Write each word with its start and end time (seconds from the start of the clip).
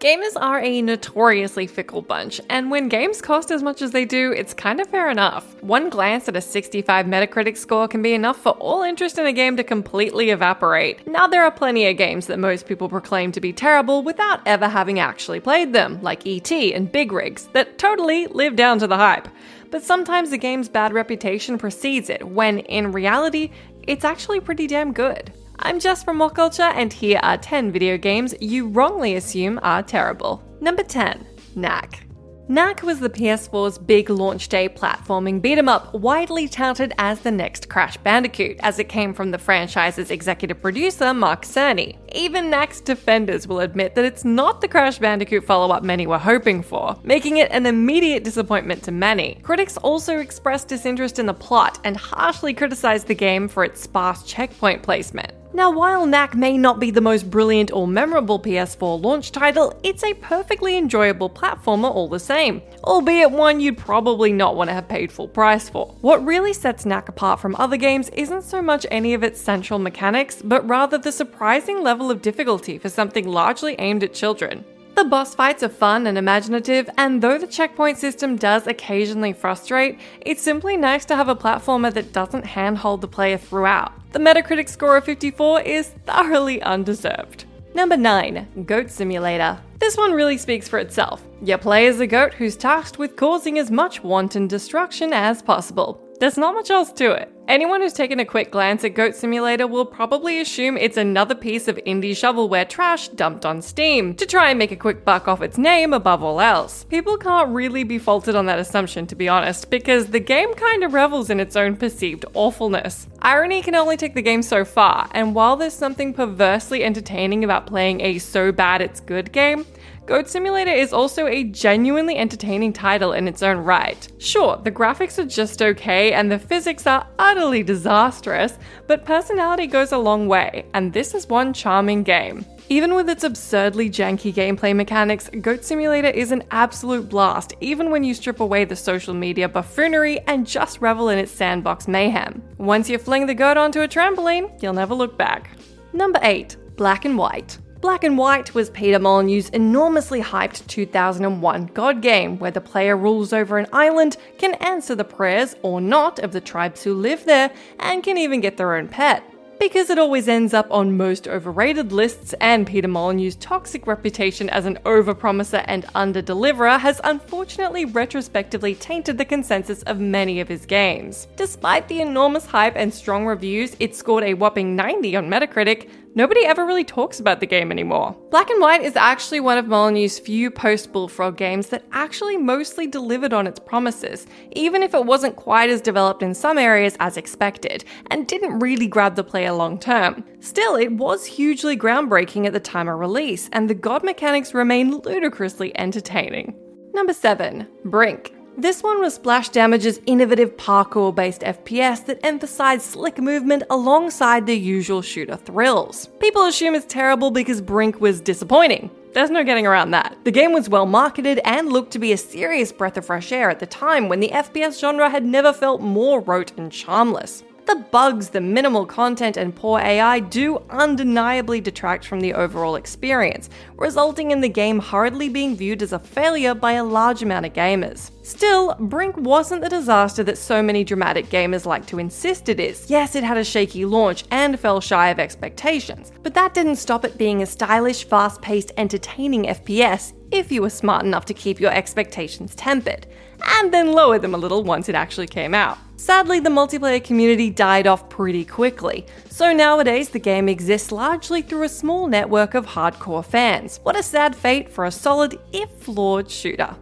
Gamers 0.00 0.32
are 0.40 0.60
a 0.60 0.80
notoriously 0.80 1.66
fickle 1.66 2.00
bunch, 2.00 2.40
and 2.48 2.70
when 2.70 2.88
games 2.88 3.20
cost 3.20 3.50
as 3.50 3.62
much 3.62 3.82
as 3.82 3.90
they 3.90 4.06
do, 4.06 4.32
it's 4.32 4.54
kind 4.54 4.80
of 4.80 4.88
fair 4.88 5.10
enough. 5.10 5.62
One 5.62 5.90
glance 5.90 6.26
at 6.26 6.36
a 6.36 6.40
65 6.40 7.04
Metacritic 7.04 7.58
score 7.58 7.86
can 7.86 8.00
be 8.00 8.14
enough 8.14 8.38
for 8.38 8.52
all 8.52 8.82
interest 8.82 9.18
in 9.18 9.26
a 9.26 9.32
game 9.34 9.58
to 9.58 9.62
completely 9.62 10.30
evaporate. 10.30 11.06
Now, 11.06 11.26
there 11.26 11.44
are 11.44 11.50
plenty 11.50 11.86
of 11.86 11.98
games 11.98 12.28
that 12.28 12.38
most 12.38 12.66
people 12.66 12.88
proclaim 12.88 13.30
to 13.32 13.42
be 13.42 13.52
terrible 13.52 14.02
without 14.02 14.40
ever 14.46 14.68
having 14.68 14.98
actually 14.98 15.38
played 15.38 15.74
them, 15.74 16.00
like 16.00 16.26
E.T. 16.26 16.72
and 16.72 16.90
Big 16.90 17.12
Rigs, 17.12 17.48
that 17.48 17.76
totally 17.76 18.26
live 18.28 18.56
down 18.56 18.78
to 18.78 18.86
the 18.86 18.96
hype. 18.96 19.28
But 19.70 19.82
sometimes 19.82 20.30
the 20.30 20.38
game's 20.38 20.70
bad 20.70 20.94
reputation 20.94 21.58
precedes 21.58 22.08
it, 22.08 22.26
when 22.26 22.60
in 22.60 22.92
reality, 22.92 23.50
it's 23.82 24.06
actually 24.06 24.40
pretty 24.40 24.66
damn 24.66 24.94
good. 24.94 25.30
I'm 25.62 25.78
Jess 25.78 26.02
from 26.02 26.18
What 26.18 26.34
Culture, 26.34 26.62
and 26.62 26.90
here 26.90 27.20
are 27.22 27.36
10 27.36 27.70
video 27.70 27.98
games 27.98 28.34
you 28.40 28.68
wrongly 28.68 29.16
assume 29.16 29.60
are 29.62 29.82
terrible. 29.82 30.42
Number 30.62 30.82
10 30.82 31.26
Knack. 31.54 32.06
Knack 32.48 32.82
was 32.82 32.98
the 32.98 33.10
PS4's 33.10 33.76
big 33.76 34.08
launch 34.08 34.48
day 34.48 34.70
platforming 34.70 35.42
beat 35.42 35.58
'em 35.58 35.68
up, 35.68 35.92
widely 35.92 36.48
touted 36.48 36.94
as 36.96 37.20
the 37.20 37.30
next 37.30 37.68
Crash 37.68 37.98
Bandicoot, 37.98 38.56
as 38.60 38.78
it 38.78 38.88
came 38.88 39.12
from 39.12 39.30
the 39.30 39.38
franchise's 39.38 40.10
executive 40.10 40.62
producer 40.62 41.12
Mark 41.12 41.44
Cerny. 41.44 41.98
Even 42.14 42.48
Knack's 42.48 42.80
defenders 42.80 43.46
will 43.46 43.60
admit 43.60 43.94
that 43.94 44.06
it's 44.06 44.24
not 44.24 44.62
the 44.62 44.68
Crash 44.68 44.98
Bandicoot 44.98 45.44
follow 45.44 45.74
up 45.74 45.82
many 45.82 46.06
were 46.06 46.18
hoping 46.18 46.62
for, 46.62 46.96
making 47.04 47.36
it 47.36 47.52
an 47.52 47.66
immediate 47.66 48.24
disappointment 48.24 48.82
to 48.84 48.92
many. 48.92 49.38
Critics 49.42 49.76
also 49.76 50.18
expressed 50.20 50.68
disinterest 50.68 51.18
in 51.18 51.26
the 51.26 51.34
plot 51.34 51.78
and 51.84 51.98
harshly 51.98 52.54
criticized 52.54 53.08
the 53.08 53.14
game 53.14 53.46
for 53.46 53.62
its 53.62 53.82
sparse 53.82 54.22
checkpoint 54.22 54.82
placement. 54.82 55.34
Now, 55.52 55.72
while 55.72 56.06
Knack 56.06 56.36
may 56.36 56.56
not 56.56 56.78
be 56.78 56.92
the 56.92 57.00
most 57.00 57.28
brilliant 57.28 57.72
or 57.72 57.88
memorable 57.88 58.38
PS4 58.38 59.02
launch 59.02 59.32
title, 59.32 59.78
it's 59.82 60.04
a 60.04 60.14
perfectly 60.14 60.76
enjoyable 60.76 61.28
platformer 61.28 61.92
all 61.92 62.08
the 62.08 62.20
same, 62.20 62.62
albeit 62.84 63.32
one 63.32 63.58
you'd 63.58 63.76
probably 63.76 64.32
not 64.32 64.54
want 64.54 64.70
to 64.70 64.74
have 64.74 64.88
paid 64.88 65.10
full 65.10 65.26
price 65.26 65.68
for. 65.68 65.86
What 66.02 66.24
really 66.24 66.52
sets 66.52 66.86
Knack 66.86 67.08
apart 67.08 67.40
from 67.40 67.56
other 67.56 67.76
games 67.76 68.10
isn't 68.10 68.42
so 68.42 68.62
much 68.62 68.86
any 68.92 69.12
of 69.12 69.24
its 69.24 69.40
central 69.40 69.80
mechanics, 69.80 70.40
but 70.40 70.66
rather 70.68 70.98
the 70.98 71.10
surprising 71.10 71.82
level 71.82 72.12
of 72.12 72.22
difficulty 72.22 72.78
for 72.78 72.88
something 72.88 73.26
largely 73.26 73.74
aimed 73.80 74.04
at 74.04 74.14
children. 74.14 74.64
The 75.00 75.06
boss 75.06 75.34
fights 75.34 75.62
are 75.62 75.70
fun 75.70 76.06
and 76.06 76.18
imaginative, 76.18 76.90
and 76.98 77.22
though 77.22 77.38
the 77.38 77.46
checkpoint 77.46 77.96
system 77.96 78.36
does 78.36 78.66
occasionally 78.66 79.32
frustrate, 79.32 79.98
it's 80.20 80.42
simply 80.42 80.76
nice 80.76 81.06
to 81.06 81.16
have 81.16 81.30
a 81.30 81.34
platformer 81.34 81.90
that 81.94 82.12
doesn't 82.12 82.44
handhold 82.44 83.00
the 83.00 83.08
player 83.08 83.38
throughout. 83.38 83.92
The 84.12 84.18
Metacritic 84.18 84.68
score 84.68 84.98
of 84.98 85.06
54 85.06 85.62
is 85.62 85.88
thoroughly 86.04 86.60
undeserved. 86.60 87.46
Number 87.74 87.96
9 87.96 88.66
Goat 88.66 88.90
Simulator. 88.90 89.58
This 89.78 89.96
one 89.96 90.12
really 90.12 90.36
speaks 90.36 90.68
for 90.68 90.78
itself. 90.78 91.26
You 91.40 91.56
play 91.56 91.86
as 91.86 92.00
a 92.00 92.06
goat 92.06 92.34
who's 92.34 92.54
tasked 92.54 92.98
with 92.98 93.16
causing 93.16 93.58
as 93.58 93.70
much 93.70 94.04
wanton 94.04 94.48
destruction 94.48 95.14
as 95.14 95.40
possible. 95.40 95.98
There's 96.20 96.36
not 96.36 96.52
much 96.52 96.68
else 96.68 96.92
to 96.92 97.12
it. 97.12 97.32
Anyone 97.50 97.80
who's 97.80 97.92
taken 97.92 98.20
a 98.20 98.24
quick 98.24 98.52
glance 98.52 98.84
at 98.84 98.94
Goat 98.94 99.16
Simulator 99.16 99.66
will 99.66 99.84
probably 99.84 100.40
assume 100.40 100.76
it's 100.76 100.96
another 100.96 101.34
piece 101.34 101.66
of 101.66 101.78
indie 101.78 102.12
shovelware 102.12 102.68
trash 102.68 103.08
dumped 103.08 103.44
on 103.44 103.60
Steam 103.60 104.14
to 104.14 104.24
try 104.24 104.50
and 104.50 104.58
make 104.60 104.70
a 104.70 104.76
quick 104.76 105.04
buck 105.04 105.26
off 105.26 105.42
its 105.42 105.58
name 105.58 105.92
above 105.92 106.22
all 106.22 106.40
else. 106.40 106.84
People 106.84 107.16
can't 107.16 107.48
really 107.48 107.82
be 107.82 107.98
faulted 107.98 108.36
on 108.36 108.46
that 108.46 108.60
assumption, 108.60 109.04
to 109.08 109.16
be 109.16 109.28
honest, 109.28 109.68
because 109.68 110.06
the 110.06 110.20
game 110.20 110.54
kind 110.54 110.84
of 110.84 110.94
revels 110.94 111.28
in 111.28 111.40
its 111.40 111.56
own 111.56 111.76
perceived 111.76 112.24
awfulness. 112.34 113.08
Irony 113.20 113.62
can 113.62 113.74
only 113.74 113.96
take 113.96 114.14
the 114.14 114.22
game 114.22 114.42
so 114.42 114.64
far, 114.64 115.08
and 115.10 115.34
while 115.34 115.56
there's 115.56 115.74
something 115.74 116.14
perversely 116.14 116.84
entertaining 116.84 117.42
about 117.42 117.66
playing 117.66 118.00
a 118.00 118.18
so 118.18 118.52
bad 118.52 118.80
it's 118.80 119.00
good 119.00 119.32
game, 119.32 119.66
Goat 120.10 120.28
Simulator 120.28 120.72
is 120.72 120.92
also 120.92 121.28
a 121.28 121.44
genuinely 121.44 122.16
entertaining 122.16 122.72
title 122.72 123.12
in 123.12 123.28
its 123.28 123.44
own 123.44 123.58
right. 123.58 124.08
Sure, 124.18 124.56
the 124.56 124.72
graphics 124.72 125.20
are 125.20 125.24
just 125.24 125.62
okay 125.62 126.14
and 126.14 126.28
the 126.28 126.36
physics 126.36 126.84
are 126.84 127.06
utterly 127.20 127.62
disastrous, 127.62 128.58
but 128.88 129.04
personality 129.04 129.68
goes 129.68 129.92
a 129.92 129.98
long 129.98 130.26
way, 130.26 130.66
and 130.74 130.92
this 130.92 131.14
is 131.14 131.28
one 131.28 131.52
charming 131.52 132.02
game. 132.02 132.44
Even 132.68 132.96
with 132.96 133.08
its 133.08 133.22
absurdly 133.22 133.88
janky 133.88 134.34
gameplay 134.34 134.74
mechanics, 134.74 135.30
Goat 135.40 135.64
Simulator 135.64 136.08
is 136.08 136.32
an 136.32 136.42
absolute 136.50 137.08
blast, 137.08 137.54
even 137.60 137.92
when 137.92 138.02
you 138.02 138.12
strip 138.12 138.40
away 138.40 138.64
the 138.64 138.74
social 138.74 139.14
media 139.14 139.48
buffoonery 139.48 140.18
and 140.26 140.44
just 140.44 140.80
revel 140.80 141.10
in 141.10 141.20
its 141.20 141.30
sandbox 141.30 141.86
mayhem. 141.86 142.42
Once 142.58 142.90
you 142.90 142.98
fling 142.98 143.26
the 143.26 143.34
goat 143.34 143.56
onto 143.56 143.82
a 143.82 143.86
trampoline, 143.86 144.60
you'll 144.60 144.72
never 144.72 144.92
look 144.92 145.16
back. 145.16 145.56
Number 145.92 146.18
8 146.20 146.56
Black 146.74 147.04
and 147.04 147.16
White. 147.16 147.58
Black 147.80 148.04
and 148.04 148.18
White 148.18 148.52
was 148.52 148.68
Peter 148.68 148.98
Molyneux's 148.98 149.48
enormously 149.50 150.20
hyped 150.20 150.66
2001 150.66 151.70
God 151.72 152.02
game, 152.02 152.38
where 152.38 152.50
the 152.50 152.60
player 152.60 152.94
rules 152.94 153.32
over 153.32 153.56
an 153.56 153.68
island, 153.72 154.18
can 154.36 154.52
answer 154.56 154.94
the 154.94 155.02
prayers 155.02 155.54
or 155.62 155.80
not 155.80 156.18
of 156.18 156.32
the 156.32 156.42
tribes 156.42 156.82
who 156.82 156.92
live 156.92 157.24
there, 157.24 157.50
and 157.78 158.02
can 158.02 158.18
even 158.18 158.42
get 158.42 158.58
their 158.58 158.74
own 158.74 158.86
pet. 158.86 159.24
Because 159.60 159.90
it 159.90 159.98
always 159.98 160.26
ends 160.26 160.54
up 160.54 160.66
on 160.70 160.96
most 160.96 161.28
overrated 161.28 161.92
lists, 161.92 162.34
and 162.40 162.66
Peter 162.66 162.88
Molyneux's 162.88 163.36
toxic 163.36 163.86
reputation 163.86 164.48
as 164.48 164.64
an 164.64 164.78
overpromiser 164.86 165.62
and 165.68 165.84
underdeliverer 165.88 166.80
has 166.80 166.98
unfortunately 167.04 167.84
retrospectively 167.84 168.74
tainted 168.74 169.18
the 169.18 169.24
consensus 169.26 169.82
of 169.82 170.00
many 170.00 170.40
of 170.40 170.48
his 170.48 170.64
games. 170.64 171.28
Despite 171.36 171.88
the 171.88 172.00
enormous 172.00 172.46
hype 172.46 172.74
and 172.74 172.92
strong 172.92 173.26
reviews, 173.26 173.76
it 173.80 173.94
scored 173.94 174.24
a 174.24 174.32
whopping 174.32 174.76
90 174.76 175.16
on 175.16 175.28
Metacritic, 175.28 175.90
nobody 176.14 176.44
ever 176.44 176.64
really 176.64 176.82
talks 176.82 177.20
about 177.20 177.40
the 177.40 177.46
game 177.46 177.70
anymore. 177.70 178.16
Black 178.30 178.48
and 178.48 178.60
White 178.60 178.82
is 178.82 178.96
actually 178.96 179.40
one 179.40 179.58
of 179.58 179.66
Molyneux's 179.66 180.18
few 180.18 180.50
post 180.50 180.90
Bullfrog 180.90 181.36
games 181.36 181.68
that 181.68 181.84
actually 181.92 182.36
mostly 182.36 182.86
delivered 182.86 183.32
on 183.32 183.46
its 183.46 183.60
promises, 183.60 184.26
even 184.52 184.82
if 184.82 184.94
it 184.94 185.04
wasn't 185.04 185.36
quite 185.36 185.70
as 185.70 185.80
developed 185.80 186.22
in 186.22 186.34
some 186.34 186.58
areas 186.58 186.96
as 186.98 187.16
expected, 187.16 187.84
and 188.10 188.26
didn't 188.26 188.58
really 188.58 188.86
grab 188.86 189.16
the 189.16 189.22
player 189.22 189.49
long 189.54 189.78
term. 189.78 190.24
Still, 190.40 190.76
it 190.76 190.92
was 190.92 191.26
hugely 191.26 191.76
groundbreaking 191.76 192.46
at 192.46 192.52
the 192.52 192.60
time 192.60 192.88
of 192.88 192.98
release, 192.98 193.48
and 193.52 193.68
the 193.68 193.74
god 193.74 194.04
mechanics 194.04 194.54
remain 194.54 194.96
ludicrously 194.98 195.76
entertaining. 195.78 196.54
Number 196.92 197.12
7 197.12 197.66
Brink. 197.84 198.34
This 198.56 198.82
one 198.82 199.00
was 199.00 199.14
Splash 199.14 199.48
Damage's 199.48 200.00
innovative 200.06 200.56
parkour 200.56 201.14
based 201.14 201.40
FPS 201.42 202.04
that 202.06 202.20
emphasized 202.24 202.82
slick 202.82 203.18
movement 203.18 203.62
alongside 203.70 204.46
the 204.46 204.58
usual 204.58 205.00
shooter 205.00 205.36
thrills. 205.36 206.10
People 206.18 206.44
assume 206.44 206.74
it's 206.74 206.84
terrible 206.84 207.30
because 207.30 207.60
Brink 207.62 208.00
was 208.00 208.20
disappointing. 208.20 208.90
There's 209.12 209.30
no 209.30 209.44
getting 209.44 209.66
around 209.66 209.92
that. 209.92 210.16
The 210.24 210.30
game 210.30 210.52
was 210.52 210.68
well 210.68 210.86
marketed 210.86 211.40
and 211.44 211.72
looked 211.72 211.92
to 211.92 211.98
be 211.98 212.12
a 212.12 212.16
serious 212.16 212.70
breath 212.70 212.96
of 212.96 213.06
fresh 213.06 213.32
air 213.32 213.50
at 213.50 213.60
the 213.60 213.66
time 213.66 214.08
when 214.08 214.20
the 214.20 214.28
FPS 214.28 214.78
genre 214.80 215.08
had 215.08 215.24
never 215.24 215.52
felt 215.52 215.80
more 215.80 216.20
rote 216.20 216.52
and 216.58 216.70
charmless. 216.70 217.42
The 217.70 217.84
bugs, 217.92 218.30
the 218.30 218.40
minimal 218.40 218.84
content, 218.84 219.36
and 219.36 219.54
poor 219.54 219.78
AI 219.78 220.18
do 220.18 220.60
undeniably 220.70 221.60
detract 221.60 222.04
from 222.04 222.18
the 222.18 222.34
overall 222.34 222.74
experience, 222.74 223.48
resulting 223.76 224.32
in 224.32 224.40
the 224.40 224.48
game 224.48 224.80
hurriedly 224.80 225.28
being 225.28 225.54
viewed 225.54 225.80
as 225.80 225.92
a 225.92 225.98
failure 225.98 226.52
by 226.52 226.72
a 226.72 226.82
large 226.82 227.22
amount 227.22 227.46
of 227.46 227.52
gamers. 227.52 228.10
Still, 228.24 228.74
Brink 228.80 229.16
wasn't 229.16 229.62
the 229.62 229.68
disaster 229.68 230.24
that 230.24 230.36
so 230.36 230.60
many 230.60 230.82
dramatic 230.82 231.26
gamers 231.26 231.64
like 231.64 231.86
to 231.86 232.00
insist 232.00 232.48
it 232.48 232.58
is. 232.58 232.90
Yes, 232.90 233.14
it 233.14 233.22
had 233.22 233.36
a 233.36 233.44
shaky 233.44 233.84
launch 233.84 234.24
and 234.32 234.58
fell 234.58 234.80
shy 234.80 235.10
of 235.10 235.20
expectations, 235.20 236.10
but 236.24 236.34
that 236.34 236.54
didn't 236.54 236.74
stop 236.76 237.04
it 237.04 237.18
being 237.18 237.40
a 237.40 237.46
stylish, 237.46 238.02
fast 238.02 238.42
paced, 238.42 238.72
entertaining 238.78 239.44
FPS 239.44 240.12
if 240.32 240.50
you 240.50 240.62
were 240.62 240.70
smart 240.70 241.04
enough 241.04 241.24
to 241.26 241.34
keep 241.34 241.60
your 241.60 241.72
expectations 241.72 242.54
tempered, 242.54 243.06
and 243.44 243.72
then 243.72 243.92
lower 243.92 244.18
them 244.18 244.34
a 244.34 244.38
little 244.38 244.64
once 244.64 244.88
it 244.88 244.94
actually 244.94 245.26
came 245.26 245.54
out. 245.54 245.78
Sadly, 245.96 246.40
the 246.40 246.50
multiplayer 246.50 247.02
community 247.04 247.50
died 247.50 247.86
off 247.86 248.08
pretty 248.08 248.44
quickly, 248.44 249.06
so 249.28 249.52
nowadays 249.52 250.08
the 250.08 250.18
game 250.18 250.48
exists 250.48 250.90
largely 250.90 251.42
through 251.42 251.64
a 251.64 251.68
small 251.68 252.06
network 252.06 252.54
of 252.54 252.66
hardcore 252.66 253.24
fans. 253.24 253.80
What 253.82 253.98
a 253.98 254.02
sad 254.02 254.34
fate 254.34 254.70
for 254.70 254.86
a 254.86 254.90
solid, 254.90 255.38
if 255.52 255.70
flawed, 255.70 256.30
shooter. 256.30 256.74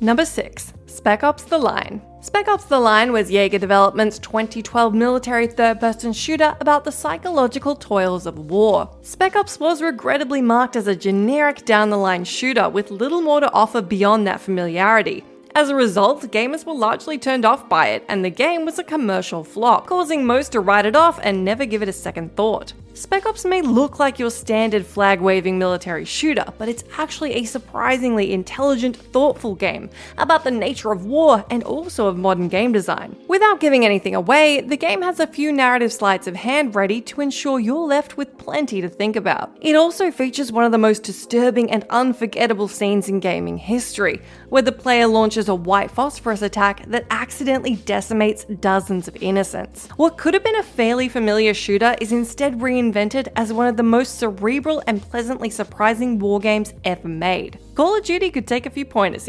Number 0.00 0.26
6. 0.26 0.74
Spec 0.84 1.24
Ops 1.24 1.44
The 1.44 1.56
Line. 1.56 2.02
Spec 2.20 2.48
Ops 2.48 2.64
The 2.64 2.78
Line 2.78 3.12
was 3.12 3.30
Yager 3.30 3.58
Development's 3.58 4.18
2012 4.18 4.92
military 4.92 5.46
third 5.46 5.80
person 5.80 6.12
shooter 6.12 6.56
about 6.60 6.84
the 6.84 6.92
psychological 6.92 7.76
toils 7.76 8.26
of 8.26 8.50
war. 8.50 8.90
Spec 9.02 9.36
Ops 9.36 9.58
was 9.58 9.80
regrettably 9.80 10.42
marked 10.42 10.76
as 10.76 10.86
a 10.86 10.96
generic 10.96 11.64
down 11.64 11.88
the 11.88 11.96
line 11.96 12.24
shooter 12.24 12.68
with 12.68 12.90
little 12.90 13.22
more 13.22 13.40
to 13.40 13.52
offer 13.52 13.80
beyond 13.80 14.26
that 14.26 14.40
familiarity. 14.40 15.24
As 15.56 15.70
a 15.70 15.74
result, 15.74 16.20
gamers 16.30 16.66
were 16.66 16.74
largely 16.74 17.16
turned 17.16 17.46
off 17.46 17.66
by 17.66 17.86
it, 17.88 18.04
and 18.10 18.22
the 18.22 18.28
game 18.28 18.66
was 18.66 18.78
a 18.78 18.84
commercial 18.84 19.42
flop, 19.42 19.86
causing 19.86 20.26
most 20.26 20.52
to 20.52 20.60
write 20.60 20.84
it 20.84 20.94
off 20.94 21.18
and 21.22 21.46
never 21.46 21.64
give 21.64 21.80
it 21.80 21.88
a 21.88 21.94
second 21.94 22.36
thought. 22.36 22.74
Spec 22.96 23.26
Ops 23.26 23.44
may 23.44 23.60
look 23.60 23.98
like 23.98 24.18
your 24.18 24.30
standard 24.30 24.86
flag 24.86 25.20
waving 25.20 25.58
military 25.58 26.06
shooter, 26.06 26.46
but 26.56 26.66
it's 26.66 26.82
actually 26.96 27.34
a 27.34 27.44
surprisingly 27.44 28.32
intelligent, 28.32 28.96
thoughtful 28.96 29.54
game 29.54 29.90
about 30.16 30.44
the 30.44 30.50
nature 30.50 30.90
of 30.92 31.04
war 31.04 31.44
and 31.50 31.62
also 31.64 32.06
of 32.06 32.16
modern 32.16 32.48
game 32.48 32.72
design. 32.72 33.14
Without 33.28 33.60
giving 33.60 33.84
anything 33.84 34.14
away, 34.14 34.62
the 34.62 34.78
game 34.78 35.02
has 35.02 35.20
a 35.20 35.26
few 35.26 35.52
narrative 35.52 35.92
sleights 35.92 36.26
of 36.26 36.36
hand 36.36 36.74
ready 36.74 37.02
to 37.02 37.20
ensure 37.20 37.60
you're 37.60 37.86
left 37.86 38.16
with 38.16 38.38
plenty 38.38 38.80
to 38.80 38.88
think 38.88 39.14
about. 39.14 39.54
It 39.60 39.76
also 39.76 40.10
features 40.10 40.50
one 40.50 40.64
of 40.64 40.72
the 40.72 40.78
most 40.78 41.02
disturbing 41.02 41.70
and 41.70 41.84
unforgettable 41.90 42.66
scenes 42.66 43.10
in 43.10 43.20
gaming 43.20 43.58
history, 43.58 44.22
where 44.48 44.62
the 44.62 44.72
player 44.72 45.06
launches 45.06 45.50
a 45.50 45.54
white 45.54 45.90
phosphorus 45.90 46.40
attack 46.40 46.86
that 46.86 47.04
accidentally 47.10 47.74
decimates 47.76 48.44
dozens 48.44 49.06
of 49.06 49.22
innocents. 49.22 49.88
What 49.96 50.16
could 50.16 50.32
have 50.32 50.44
been 50.44 50.56
a 50.56 50.62
fairly 50.62 51.10
familiar 51.10 51.52
shooter 51.52 51.94
is 52.00 52.10
instead 52.10 52.58
reinvented 52.58 52.85
invented 52.86 53.28
as 53.34 53.52
one 53.52 53.66
of 53.66 53.76
the 53.76 53.82
most 53.82 54.18
cerebral 54.18 54.82
and 54.86 55.02
pleasantly 55.02 55.50
surprising 55.50 56.18
war 56.18 56.38
games 56.38 56.72
ever 56.84 57.08
made. 57.08 57.58
Call 57.74 57.96
of 57.98 58.04
Duty 58.04 58.30
could 58.30 58.46
take 58.46 58.66
a 58.66 58.70
few 58.70 58.84
pointers. 58.84 59.28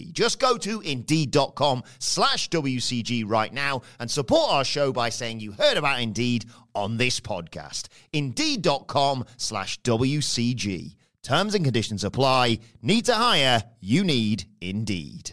Just 0.11 0.39
go 0.39 0.57
to 0.57 0.81
indeed.com 0.81 1.83
slash 1.99 2.49
WCG 2.49 3.23
right 3.27 3.53
now 3.53 3.81
and 3.99 4.09
support 4.09 4.51
our 4.51 4.63
show 4.63 4.91
by 4.91 5.09
saying 5.09 5.39
you 5.39 5.51
heard 5.51 5.77
about 5.77 6.01
Indeed 6.01 6.45
on 6.73 6.97
this 6.97 7.19
podcast. 7.19 7.87
Indeed.com 8.13 9.25
slash 9.37 9.79
WCG. 9.81 10.95
Terms 11.23 11.53
and 11.53 11.63
conditions 11.63 12.03
apply. 12.03 12.59
Need 12.81 13.05
to 13.05 13.13
hire? 13.13 13.63
You 13.79 14.03
need 14.03 14.45
Indeed. 14.59 15.31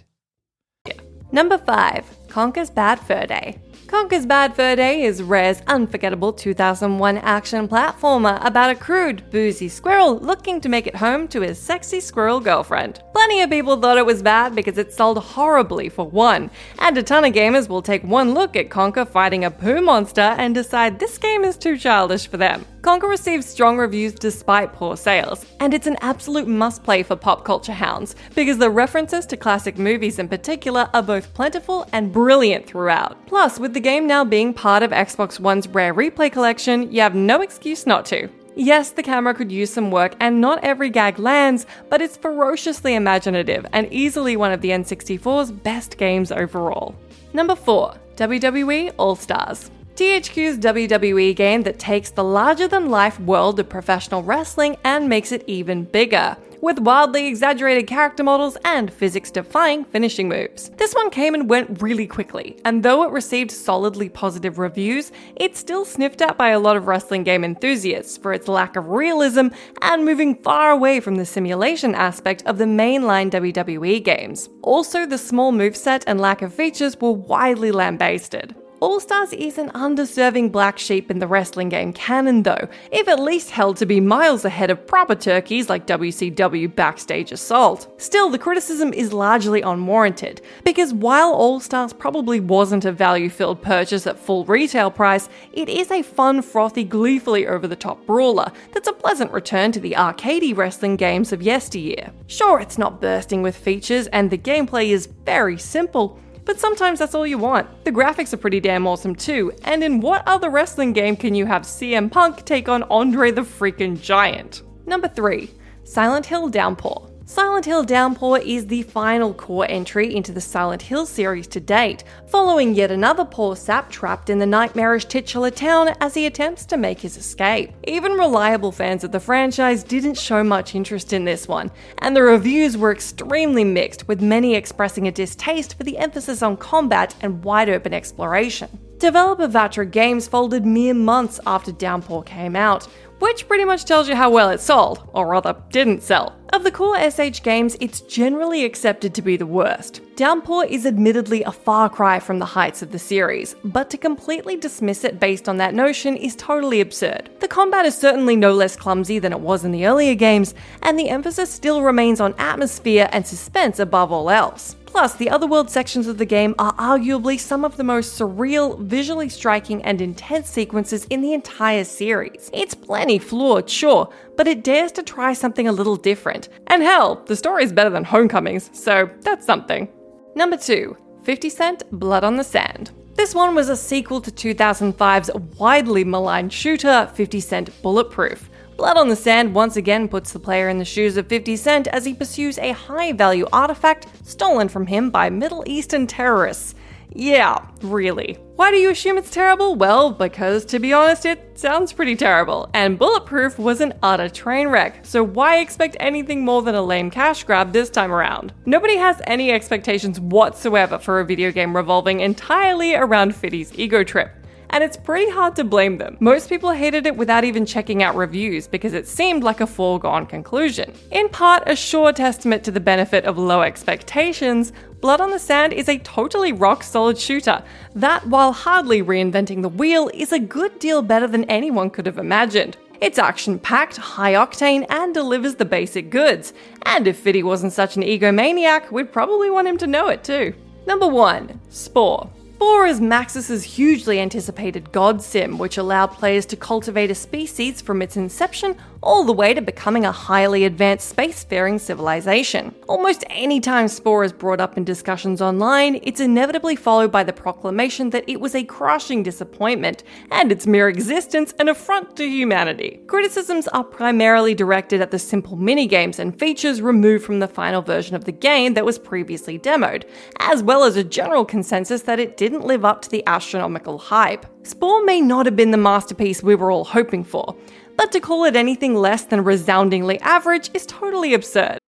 Number 1.31 1.59
5. 1.59 2.29
Conker's 2.29 2.71
Bad 2.71 3.01
Fur 3.01 3.27
Day. 3.27 3.59
Conker's 3.89 4.27
Bad 4.27 4.55
Fur 4.55 4.77
Day 4.77 5.05
is 5.05 5.23
Rare's 5.23 5.63
unforgettable 5.67 6.31
2001 6.31 7.17
action 7.17 7.67
platformer 7.67 8.39
about 8.45 8.69
a 8.69 8.75
crude, 8.75 9.23
boozy 9.31 9.71
squirrel 9.71 10.19
looking 10.19 10.61
to 10.61 10.69
make 10.69 10.87
it 10.87 10.95
home 10.95 11.27
to 11.29 11.41
his 11.41 11.59
sexy 11.59 11.99
squirrel 11.99 12.39
girlfriend. 12.39 13.03
Plenty 13.15 13.41
of 13.41 13.49
people 13.49 13.81
thought 13.81 13.97
it 13.97 14.05
was 14.05 14.23
bad 14.23 14.55
because 14.55 14.77
it 14.77 14.93
sold 14.93 15.17
horribly 15.17 15.89
for 15.89 16.07
one, 16.07 16.51
and 16.81 16.99
a 16.99 17.03
ton 17.03 17.25
of 17.25 17.33
gamers 17.33 17.67
will 17.67 17.81
take 17.81 18.05
one 18.05 18.35
look 18.35 18.57
at 18.57 18.69
Conker 18.69 19.09
fighting 19.09 19.47
a 19.47 19.51
poo 19.51 19.81
monster 19.81 20.21
and 20.21 20.55
decide 20.55 20.99
this 20.99 21.17
game 21.17 21.43
is 21.43 21.57
too 21.57 21.79
childish 21.79 22.29
for 22.29 22.37
them. 22.37 22.67
Conker 22.81 23.09
received 23.09 23.45
strong 23.45 23.77
reviews 23.77 24.15
despite 24.15 24.73
poor 24.73 24.97
sales, 24.97 25.45
and 25.59 25.75
it's 25.75 25.89
an 25.89 25.97
absolute 26.01 26.47
must 26.47 26.85
play 26.85 27.03
for 27.03 27.17
pop 27.17 27.45
culture 27.45 27.73
hounds 27.73 28.15
because 28.37 28.59
the 28.59 28.71
references 28.71 29.27
to 29.27 29.37
classic 29.37 29.79
movies 29.79 30.19
in 30.19 30.29
particular 30.29 30.89
are 30.95 31.03
both 31.03 31.35
plentiful 31.35 31.89
and 31.93 32.13
brilliant 32.13 32.67
throughout. 32.67 33.27
Plus, 33.27 33.59
with 33.59 33.75
the 33.75 33.81
game 33.81 34.07
now 34.07 34.25
being 34.25 34.55
part 34.55 34.83
of 34.85 34.93
Xbox 34.93 35.41
One's 35.41 35.67
Rare 35.67 35.93
Replay 35.93 36.31
collection, 36.31 36.91
you 36.93 37.01
have 37.01 37.17
no 37.17 37.43
excuse 37.43 37.85
not 37.87 38.07
to. 38.07 38.29
Yes, 38.55 38.91
the 38.91 39.03
camera 39.03 39.35
could 39.35 39.53
use 39.53 39.73
some 39.73 39.91
work 39.91 40.15
and 40.21 40.41
not 40.41 40.63
every 40.65 40.91
gag 40.91 41.19
lands, 41.19 41.67
but 41.89 42.01
it's 42.01 42.17
ferociously 42.17 42.95
imaginative 42.95 43.67
and 43.73 43.93
easily 43.93 44.37
one 44.37 44.53
of 44.53 44.61
the 44.61 44.71
N64's 44.71 45.53
best 45.53 45.97
games 45.97 46.33
overall. 46.33 46.95
Number 47.33 47.55
4 47.55 47.95
WWE 48.17 48.95
All 48.99 49.15
Stars. 49.15 49.71
THQ's 49.99 50.59
WWE 50.59 51.35
game 51.35 51.65
that 51.65 51.81
takes 51.81 52.11
the 52.11 52.23
larger 52.23 52.69
than 52.69 52.89
life 52.89 53.19
world 53.19 53.59
of 53.59 53.69
professional 53.69 54.23
wrestling 54.23 54.77
and 54.85 55.09
makes 55.09 55.33
it 55.33 55.43
even 55.49 55.83
bigger. 55.83 56.37
with 56.61 56.79
wildly 56.81 57.27
exaggerated 57.27 57.87
character 57.87 58.23
models 58.25 58.57
and 58.65 58.93
physics 58.93 59.31
defying 59.31 59.85
finishing 59.85 60.29
moves. 60.29 60.71
This 60.71 60.93
one 60.93 61.11
came 61.11 61.35
and 61.35 61.49
went 61.49 61.81
really 61.83 62.07
quickly, 62.07 62.57
and 62.65 62.83
though 62.83 63.05
it 63.05 63.13
received 63.13 63.51
solidly 63.51 64.09
positive 64.09 64.59
reviews, 64.59 65.13
it's 65.37 65.61
still 65.61 65.85
sniffed 65.85 66.21
at 66.21 66.37
by 66.37 66.49
a 66.49 66.59
lot 66.59 66.77
of 66.77 66.89
wrestling 66.89 67.23
game 67.23 67.45
enthusiasts 67.45 68.17
for 68.17 68.33
its 68.33 68.49
lack 68.49 68.75
of 68.75 68.89
realism 68.89 69.49
and 69.83 70.05
moving 70.05 70.35
far 70.43 70.71
away 70.71 70.99
from 70.99 71.15
the 71.15 71.25
simulation 71.27 71.95
aspect 71.95 72.43
of 72.45 72.59
the 72.59 72.65
mainline 72.65 73.31
WWE 73.31 74.03
games. 74.03 74.49
Also, 74.63 75.07
the 75.07 75.19
small 75.19 75.53
moveset 75.53 76.03
and 76.07 76.21
lack 76.21 76.43
of 76.43 76.53
features 76.53 77.01
were 77.01 77.13
widely 77.13 77.71
lambasted. 77.71 78.55
All 78.81 79.01
Stars 79.01 79.33
is 79.33 79.59
an 79.59 79.73
undeserving 79.75 80.51
black 80.51 80.79
sheep 80.79 81.11
in 81.11 81.19
the 81.19 81.27
wrestling 81.27 81.69
game 81.69 81.93
canon, 81.93 82.45
though, 82.45 82.69
if 82.93 83.09
at 83.09 83.19
least 83.19 83.51
held 83.51 83.77
to 83.79 83.87
be 83.87 83.99
miles 83.99 84.45
ahead 84.45 84.71
of 84.71 84.87
proper 84.87 85.17
turkeys 85.17 85.69
like 85.69 85.89
WCW 85.89 86.73
Backstage 86.77 87.33
Assault. 87.33 87.93
Still, 88.01 88.31
the 88.31 88.39
criticism 88.39 88.93
is 88.93 89.13
largely 89.13 89.63
unwarranted, 89.63 90.43
because 90.63 90.95
while 90.95 91.33
All 91.33 91.59
Stars 91.59 91.93
probably 91.93 92.39
wasn't 92.39 92.85
a 92.85 92.93
value 92.93 93.31
filled 93.31 93.61
purchase 93.63 94.07
at 94.07 94.17
full 94.17 94.45
retail 94.45 94.93
price, 94.93 95.29
it 95.53 95.69
is 95.69 95.91
a 95.91 96.03
fun, 96.03 96.41
frothy, 96.41 96.85
gleefully 96.85 97.49
over 97.49 97.67
the 97.67 97.75
top 97.75 98.07
brawler 98.07 98.53
that's 98.71 98.87
a 98.87 98.93
pleasant 98.93 99.33
return 99.33 99.73
to 99.73 99.81
the 99.81 99.93
arcadey 99.93 100.57
wrestling 100.57 100.95
games 100.95 101.33
of 101.33 101.43
yesteryear. 101.43 102.13
Sure, 102.29 102.61
it's 102.61 102.79
not 102.79 103.01
bursting 103.01 103.43
with 103.43 103.57
features, 103.57 104.07
and 104.09 104.31
the 104.31 104.39
gameplay 104.39 104.91
is 104.91 105.07
very 105.07 105.59
simple 105.59 106.21
but 106.49 106.59
sometimes 106.59 106.99
that's 106.99 107.15
all 107.15 107.27
you 107.27 107.37
want. 107.37 107.85
The 107.85 107.93
graphics 107.93 108.33
are 108.33 108.39
pretty 108.39 108.59
damn 108.59 108.87
awesome 108.87 109.15
too, 109.15 109.53
and 109.65 109.85
in 109.85 110.01
what 110.01 110.27
other 110.27 110.49
wrestling 110.49 110.95
game 110.95 111.15
can 111.15 111.35
you 111.35 111.45
have 111.45 111.63
CM 111.63 112.11
Punk 112.11 112.43
take 112.47 112.71
on 112.71 112.85
Andre 112.85 113.31
the 113.31 113.43
freaking 113.43 114.01
Giant? 114.01 114.63
Number 114.87 115.09
3. 115.09 115.51
Silent 115.85 116.25
Hill 116.25 116.49
Downpour. 116.49 117.18
Silent 117.31 117.67
Hill 117.67 117.83
Downpour 117.83 118.39
is 118.39 118.67
the 118.67 118.81
final 118.85 119.35
core 119.35 119.67
entry 119.69 120.17
into 120.17 120.33
the 120.33 120.41
Silent 120.41 120.81
Hill 120.81 121.05
series 121.05 121.47
to 121.49 121.61
date, 121.61 122.03
following 122.27 122.75
yet 122.75 122.91
another 122.91 123.27
poor 123.27 123.55
sap 123.55 123.91
trapped 123.91 124.31
in 124.31 124.39
the 124.39 124.47
nightmarish 124.47 125.05
titular 125.05 125.51
town 125.51 125.95
as 126.01 126.15
he 126.15 126.25
attempts 126.25 126.65
to 126.65 126.79
make 126.79 127.01
his 127.01 127.19
escape. 127.19 127.75
Even 127.87 128.13
reliable 128.13 128.73
fans 128.73 129.05
of 129.05 129.13
the 129.13 129.21
franchise 129.21 129.85
didn't 129.85 130.17
show 130.17 130.43
much 130.43 130.75
interest 130.75 131.13
in 131.13 131.27
this 131.27 131.47
one, 131.47 131.71
and 131.99 132.17
the 132.17 132.23
reviews 132.23 132.79
were 132.79 132.93
extremely 132.93 133.63
mixed, 133.63 134.09
with 134.09 134.23
many 134.23 134.55
expressing 134.55 135.07
a 135.07 135.13
distaste 135.13 135.77
for 135.77 135.85
the 135.85 135.99
emphasis 135.99 136.43
on 136.43 136.57
combat 136.57 137.15
and 137.21 137.45
wide 137.45 137.69
open 137.69 137.93
exploration. 137.93 138.71
Developer 138.97 139.49
Vatra 139.49 139.89
Games 139.89 140.27
folded 140.27 140.65
mere 140.65 140.95
months 140.95 141.41
after 141.47 141.73
Downpour 141.73 142.23
came 142.23 142.57
out, 142.57 142.87
which 143.19 143.47
pretty 143.47 143.67
much 143.67 143.85
tells 143.85 144.09
you 144.09 144.17
how 144.17 144.31
well 144.31 144.49
it 144.49 144.61
sold, 144.61 145.07
or 145.13 145.27
rather, 145.27 145.55
didn't 145.69 146.03
sell. 146.03 146.38
Of 146.51 146.65
the 146.65 146.71
core 146.71 146.99
SH 146.99 147.43
games, 147.43 147.77
it's 147.79 148.01
generally 148.01 148.65
accepted 148.65 149.15
to 149.15 149.23
be 149.23 149.37
the 149.37 149.47
worst. 149.47 150.01
Downpour 150.17 150.65
is 150.65 150.87
admittedly 150.87 151.43
a 151.43 151.53
far 151.53 151.91
cry 151.91 152.19
from 152.19 152.39
the 152.39 152.47
heights 152.47 152.81
of 152.81 152.91
the 152.91 152.99
series, 152.99 153.55
but 153.65 153.91
to 153.91 153.99
completely 153.99 154.57
dismiss 154.57 155.05
it 155.05 155.21
based 155.21 155.49
on 155.49 155.59
that 155.59 155.75
notion 155.75 156.17
is 156.17 156.35
totally 156.37 156.81
absurd. 156.81 157.29
The 157.41 157.49
combat 157.49 157.85
is 157.85 157.97
certainly 157.97 158.35
no 158.35 158.55
less 158.55 158.77
clumsy 158.77 159.19
than 159.19 159.33
it 159.33 159.41
was 159.41 159.65
in 159.65 159.73
the 159.73 159.87
earlier 159.87 160.15
games, 160.15 160.55
and 160.83 160.99
the 160.99 161.11
emphasis 161.11 161.51
still 161.51 161.83
remains 161.83 162.19
on 162.19 162.35
atmosphere 162.39 163.11
and 163.13 163.27
suspense 163.27 163.79
above 163.79 164.11
all 164.11 164.31
else. 164.31 164.75
Plus, 164.87 165.15
the 165.17 165.29
otherworld 165.29 165.69
sections 165.69 166.07
of 166.07 166.17
the 166.17 166.25
game 166.25 166.55
are 166.59 166.75
arguably 166.77 167.39
some 167.39 167.63
of 167.63 167.77
the 167.77 167.85
most 167.85 168.19
surreal, 168.19 168.81
visually 168.81 169.29
striking, 169.29 169.83
and 169.85 170.01
intense 170.01 170.49
sequences 170.49 171.05
in 171.11 171.21
the 171.21 171.35
entire 171.35 171.85
series. 171.85 172.51
It's 172.55 172.75
plenty 172.75 173.19
flawed, 173.19 173.69
sure, 173.69 174.11
but 174.37 174.49
it 174.49 174.65
dares 174.65 174.93
to 174.93 175.03
try 175.03 175.35
something 175.35 175.69
a 175.69 175.73
little 175.73 175.97
different. 175.97 176.38
And 176.67 176.83
hell, 176.83 177.25
the 177.27 177.35
story 177.35 177.65
is 177.65 177.73
better 177.73 177.91
than 177.91 178.05
Homecomings, 178.05 178.71
so 178.73 179.11
that's 179.23 179.47
something. 179.47 179.89
Number 180.37 180.57
2 180.57 180.97
50 181.25 181.51
Cent 181.51 181.83
Blood 181.91 182.23
on 182.23 182.37
the 182.37 182.45
Sand. 182.45 182.93
This 183.15 183.35
one 183.35 183.55
was 183.57 183.69
a 183.69 183.77
sequel 183.77 184.21
to 184.21 184.31
2005's 184.31 185.31
widely 185.59 186.05
maligned 186.05 186.53
shooter, 186.53 187.11
50 187.15 187.41
Cent 187.41 187.83
Bulletproof. 187.83 188.49
Blood 188.77 188.97
on 188.97 189.09
the 189.09 189.17
Sand 189.17 189.57
once 189.57 189.75
again 189.77 190.07
puts 190.07 190.33
the 190.33 190.39
player 190.39 190.69
in 190.69 190.79
the 190.79 190.85
shoes 190.85 191.17
of 191.17 191.27
50 191.27 191.57
Cent 191.57 191.89
as 191.89 192.05
he 192.05 192.15
pursues 192.15 192.59
a 192.59 192.71
high 192.71 193.11
value 193.11 193.45
artifact 193.53 194.07
stolen 194.25 194.69
from 194.69 194.87
him 194.87 195.11
by 195.11 195.29
Middle 195.29 195.65
Eastern 195.67 196.07
terrorists. 196.07 196.77
Yeah, 197.19 197.67
really. 197.83 198.39
Why 198.55 198.71
do 198.71 198.77
you 198.77 198.91
assume 198.91 199.19
it's 199.19 199.33
terrible? 199.33 199.75
Well, 199.75 200.13
because 200.13 200.65
to 200.67 200.79
be 200.79 200.93
honest, 200.93 201.27
it 201.27 201.59
sounds 201.59 201.93
pretty 201.93 202.15
terrible. 202.15 202.71
And 202.75 202.97
Bulletproof 202.97 203.59
was 203.59 203.81
an 203.81 203.95
utter 204.05 204.29
train 204.29 204.69
wreck, 204.69 205.05
so 205.05 205.25
why 205.25 205.59
expect 205.59 205.97
anything 205.99 206.45
more 206.45 206.63
than 206.63 206.77
a 206.77 206.83
lame 206.83 207.11
cash 207.11 207.43
grab 207.43 207.73
this 207.73 207.91
time 207.91 208.13
around? 208.13 208.53
Nobody 208.67 208.97
has 208.97 209.21
any 209.27 209.51
expectations 209.51 210.21
whatsoever 210.21 210.97
for 210.97 211.19
a 211.19 211.25
video 211.25 211.51
game 211.51 211.75
revolving 211.75 212.21
entirely 212.21 212.95
around 212.95 213.35
Fiddy's 213.35 213.77
ego 213.77 214.05
trip 214.05 214.31
and 214.71 214.85
it's 214.85 214.97
pretty 214.97 215.31
hard 215.31 215.57
to 215.57 215.65
blame 215.65 215.99
them. 215.99 216.17
Most 216.21 216.49
people 216.49 216.71
hated 216.71 217.07
it 217.07 217.17
without 217.17 217.45
even 217.45 217.65
checking 217.65 218.03
out 218.03 218.15
reviews 218.15 218.69
because 218.69 218.93
it 218.93 219.07
seemed 219.07 219.43
like 219.43 219.61
a 219.61 219.67
foregone 219.67 220.27
conclusion. 220.27 220.93
In 221.11 221.29
part, 221.29 221.63
a 221.67 221.77
sure 221.77 222.13
testament 222.13 222.65
to 222.65 222.71
the 222.71 222.81
benefit 222.81 223.25
of 223.25 223.39
low 223.39 223.63
expectations, 223.63 224.73
Blood 225.01 225.21
on 225.21 225.31
the 225.31 225.39
Sand 225.39 225.73
is 225.73 225.89
a 225.89 225.99
totally 225.99 226.51
rock 226.51 226.83
solid 226.83 227.17
shooter 227.17 227.63
that, 227.95 228.27
while 228.27 228.53
hardly 228.53 229.01
reinventing 229.01 229.63
the 229.63 229.69
wheel, 229.69 230.11
is 230.13 230.33
a 230.33 230.41
good 230.41 230.77
deal 230.81 231.03
better 231.03 231.29
than 231.29 231.45
anyone 231.45 231.89
could 231.89 232.05
have 232.07 232.19
imagined. 232.19 232.77
It's 233.01 233.19
action 233.19 233.61
packed, 233.61 233.97
high 233.97 234.33
octane, 234.33 234.85
and 234.91 235.15
delivers 235.15 235.55
the 235.55 235.65
basic 235.65 236.11
goods. 236.11 236.53
And 236.83 237.07
if 237.07 237.17
Fiddy 237.19 237.45
wasn't 237.45 237.73
such 237.73 237.97
an 237.97 238.03
egomaniac, 238.03 238.91
we'd 238.91 239.13
probably 239.13 239.51
want 239.51 239.69
him 239.69 239.79
to 239.79 239.87
know 239.87 240.09
it 240.09 240.25
too. 240.25 240.53
Number 240.85 241.07
1 241.07 241.61
Spore. 241.69 242.29
Spore 242.57 242.87
is 242.87 243.01
Maxis's 243.01 243.63
hugely 243.63 244.19
anticipated 244.19 244.91
God 244.91 245.23
Sim, 245.23 245.59
which 245.59 245.79
allowed 245.79 246.09
players 246.09 246.45
to 246.47 246.57
cultivate 246.57 247.13
a 247.13 247.15
species 247.15 247.81
from 247.81 248.03
its 248.03 248.17
inception 248.17 248.77
all 249.03 249.25
the 249.25 249.33
way 249.33 249.55
to 249.55 249.61
becoming 249.61 250.05
a 250.05 250.13
highly 250.13 250.65
advanced 250.65 251.15
spacefaring 251.15 251.79
civilization. 251.81 252.75
Almost 252.89 253.25
any 253.31 253.61
time 253.61 253.89
Spore 253.89 254.25
is 254.25 254.33
brought 254.33 254.61
up 254.61 254.77
in 254.77 254.85
discussions 254.85 255.41
online, 255.41 256.01
it's 256.03 256.21
inevitably 256.21 256.77
followed 256.77 257.13
by 257.13 257.25
the 257.25 257.33
proclamation 257.33 258.11
that 258.11 258.29
it 258.29 258.41
was 258.41 258.55
a 258.55 258.65
crushing 258.65 259.23
disappointment 259.23 260.05
and 260.31 260.51
its 260.51 260.67
mere 260.67 260.89
existence 260.89 261.55
an 261.59 261.69
affront 261.69 262.17
to 262.17 262.29
humanity. 262.29 263.01
Criticisms 263.07 263.69
are 263.69 263.85
primarily 263.85 264.55
directed 264.55 265.01
at 265.01 265.11
the 265.11 265.19
simple 265.19 265.57
minigames 265.57 266.19
and 266.19 266.39
features 266.39 266.83
removed 266.83 267.25
from 267.25 267.39
the 267.39 267.49
final 267.49 267.83
version 267.83 268.17
of 268.17 268.25
the 268.25 268.33
game 268.33 268.75
that 268.75 268.85
was 268.85 268.99
previously 268.99 269.59
demoed, 269.59 270.05
as 270.41 270.63
well 270.63 270.85
as 270.85 270.97
a 270.97 271.05
general 271.05 271.45
consensus 271.45 272.03
that 272.03 272.19
it 272.19 272.37
didn't 272.37 272.67
live 272.67 272.85
up 272.85 273.03
to 273.03 273.11
the 273.11 273.25
astronomical 273.27 273.99
hype. 273.99 274.47
Spore 274.67 275.05
may 275.05 275.21
not 275.21 275.47
have 275.47 275.57
been 275.57 275.71
the 275.71 275.77
masterpiece 275.79 276.43
we 276.43 276.55
were 276.55 276.71
all 276.71 276.85
hoping 276.85 277.25
for, 277.25 277.57
but 277.99 278.13
to 278.13 278.21
call 278.21 278.45
it 278.45 278.57
anything 278.57 278.95
less 278.95 279.25
than 279.25 279.45
resoundingly 279.45 280.19
average 280.21 280.71
is 280.73 280.87
totally 280.87 281.35
absurd. 281.35 281.79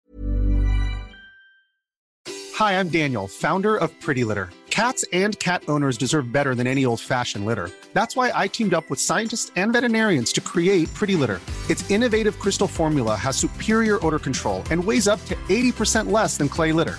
Hi, 2.56 2.78
I'm 2.78 2.88
Daniel, 2.90 3.26
founder 3.26 3.76
of 3.76 3.98
Pretty 4.00 4.24
Litter. 4.24 4.50
Cats 4.68 5.04
and 5.12 5.38
cat 5.38 5.62
owners 5.68 5.96
deserve 5.96 6.30
better 6.30 6.54
than 6.54 6.66
any 6.66 6.84
old 6.84 7.00
fashioned 7.00 7.46
litter. 7.46 7.70
That's 7.92 8.16
why 8.16 8.32
I 8.34 8.48
teamed 8.48 8.74
up 8.74 8.90
with 8.90 9.00
scientists 9.00 9.50
and 9.56 9.72
veterinarians 9.72 10.32
to 10.34 10.40
create 10.40 10.92
Pretty 10.94 11.16
Litter. 11.16 11.40
Its 11.70 11.88
innovative 11.90 12.38
crystal 12.38 12.66
formula 12.68 13.16
has 13.16 13.36
superior 13.36 14.04
odor 14.04 14.18
control 14.18 14.62
and 14.70 14.82
weighs 14.82 15.08
up 15.08 15.24
to 15.26 15.36
80% 15.48 16.10
less 16.10 16.36
than 16.36 16.48
clay 16.48 16.72
litter. 16.72 16.98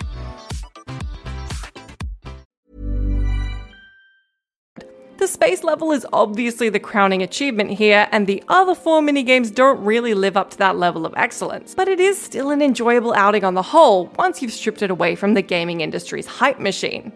The 5.21 5.27
space 5.27 5.63
level 5.63 5.91
is 5.91 6.03
obviously 6.11 6.69
the 6.69 6.79
crowning 6.79 7.21
achievement 7.21 7.69
here, 7.69 8.07
and 8.11 8.25
the 8.25 8.43
other 8.47 8.73
four 8.73 9.01
minigames 9.01 9.53
don't 9.53 9.79
really 9.85 10.15
live 10.15 10.35
up 10.35 10.49
to 10.49 10.57
that 10.57 10.77
level 10.77 11.05
of 11.05 11.13
excellence, 11.15 11.75
but 11.75 11.87
it 11.87 11.99
is 11.99 12.19
still 12.19 12.49
an 12.49 12.59
enjoyable 12.59 13.13
outing 13.13 13.43
on 13.43 13.53
the 13.53 13.61
whole 13.61 14.07
once 14.17 14.41
you've 14.41 14.51
stripped 14.51 14.81
it 14.81 14.89
away 14.89 15.13
from 15.13 15.35
the 15.35 15.43
gaming 15.43 15.81
industry's 15.81 16.25
hype 16.25 16.57
machine. 16.57 17.13